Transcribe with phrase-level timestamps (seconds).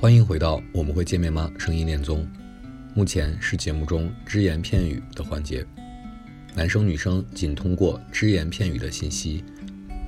[0.00, 1.50] 欢迎回到我们会见面吗？
[1.58, 2.24] 声音恋综，
[2.94, 5.66] 目前是节目中只言片语的环节，
[6.54, 9.42] 男生女生仅通过只言片语的信息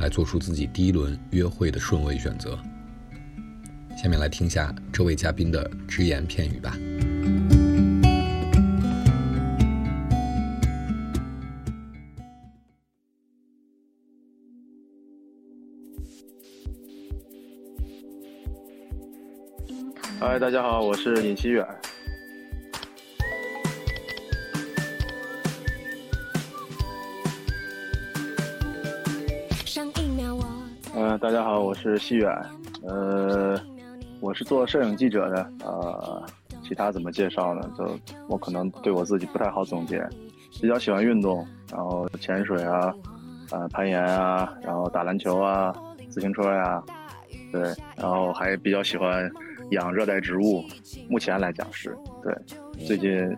[0.00, 2.58] 来做出自己第一轮约会的顺位选择。
[3.96, 6.76] 下面来听下这位嘉宾的只言片语吧。
[20.18, 21.66] 嗨，大家好，我是尹希远。
[30.94, 32.32] 嗯，大家好，我是希远。
[32.82, 33.60] 呃，
[34.20, 35.52] 我是做摄影记者的。
[35.62, 36.24] 呃，
[36.62, 37.70] 其他怎么介绍呢？
[37.76, 37.86] 就
[38.26, 40.02] 我可能对我自己不太好总结。
[40.62, 42.94] 比较喜欢运动，然后潜水啊，
[43.50, 45.74] 呃，攀岩啊，然后打篮球啊，
[46.08, 46.82] 自行车呀，
[47.52, 47.60] 对，
[47.94, 49.30] 然后还比较喜欢。
[49.70, 50.64] 养热带植物，
[51.08, 52.34] 目前来讲是对。
[52.86, 53.36] 最近，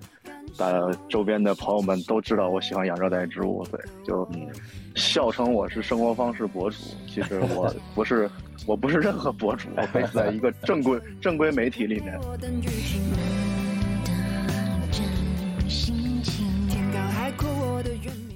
[0.57, 4.29] 把周边的朋友们都知道我喜欢养热带植物，对，就
[4.97, 6.77] 笑称我是生活方式博主。
[7.07, 8.29] 其实我 不是，
[8.67, 12.19] 我不是任何博主，我被在一个正规正规媒体里面。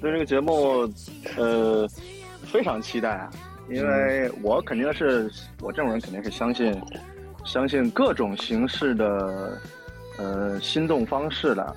[0.01, 0.89] 对这个节目，
[1.37, 1.87] 呃，
[2.43, 3.29] 非常期待啊，
[3.69, 5.29] 因为我肯定是
[5.61, 6.73] 我这种人肯定是相信。
[7.45, 9.61] 相信各种形式的，
[10.17, 11.75] 呃，心动方式的，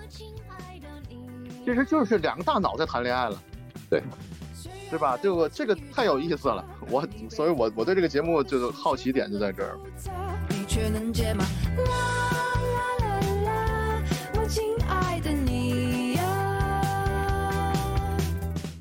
[1.64, 3.42] 其实就是两个大脑在谈恋爱了，
[3.91, 4.03] 对，
[4.89, 5.19] 对吧？
[5.20, 9.77] 这个这个太有意思了，我所以，我我对这个节目就是好奇点就在这儿。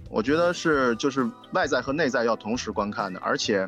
[0.09, 3.67] 我觉得是就是外在和内在要同时观看的，而且。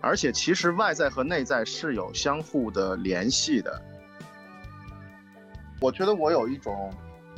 [0.00, 3.82] 而且其实外在和内在是有相互的联系的。
[5.80, 6.90] 我觉得我有一种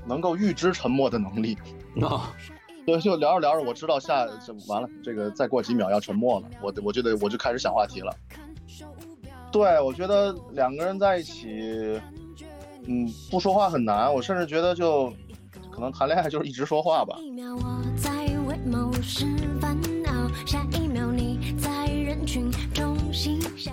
[0.07, 1.59] 能够预知沉默的能力
[2.01, 2.33] 啊，
[2.87, 8.15] 对，就聊着聊着，我知道下就完了，这个再过几秒要沉默了，我我就得我就开始想话题了。
[9.51, 12.01] 对，我觉得两个人在一起，
[12.87, 15.13] 嗯，不说话很难，我甚至觉得就
[15.71, 17.17] 可能谈恋爱就是一直说话吧。
[17.19, 17.25] 我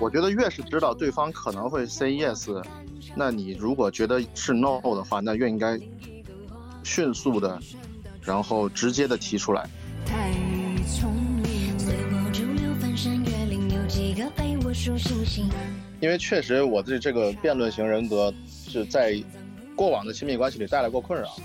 [0.09, 2.63] 觉得越是知道对方可能会 say yes，
[3.15, 5.79] 那你如果觉得是 no 的话，那越应该
[6.83, 7.59] 迅速的，
[8.21, 9.69] 然后直接的提出来。
[16.01, 19.21] 因为确实我对这个辩论型人格是在
[19.75, 21.35] 过往的亲密关系里带来过困扰。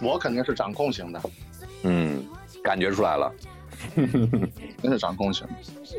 [0.00, 1.20] 我肯定是掌控型的，
[1.84, 2.24] 嗯，
[2.62, 3.32] 感觉出来了，
[4.82, 5.46] 真是掌控型。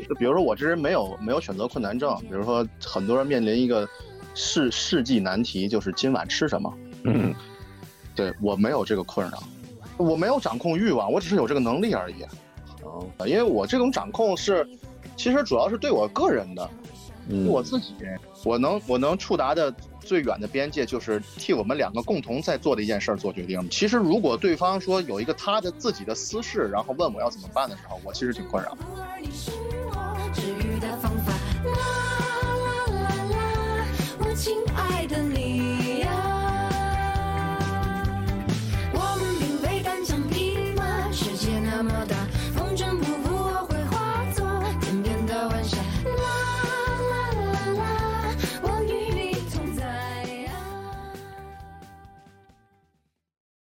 [0.08, 3.88] 就比如说我这人没有没有选择困难症，比如说很多人面临一个
[4.34, 6.72] 世世纪难题，就是今晚吃什么。
[7.04, 7.34] 嗯，
[8.14, 9.42] 对我没有这个困扰，
[9.96, 12.22] 我没有掌控欲望，我只是有这个能力而已。
[12.82, 14.68] 哦，因为我这种掌控是，
[15.16, 16.70] 其实主要是对我个人的。
[17.46, 17.94] 我自己，
[18.44, 23.66] 我能我能触达的最远的边界，就是替我们两个共同在做的一件事做决定。
[23.70, 28.76] 其实，如果对方说有一个他的自己的私事，然后问我要怎么办的时候，我其实挺困扰。